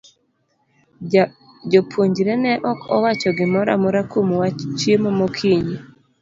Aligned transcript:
Jopuonjre 1.71 2.33
ne 2.43 2.53
ok 2.71 2.79
owacho 2.95 3.29
gimoro 3.37 3.69
amora 3.77 4.01
kuom 4.11 4.27
wach 4.41 4.59
chiemo 4.79 5.09
mokinyi. 5.19 5.75